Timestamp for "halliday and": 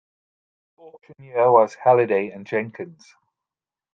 1.75-2.43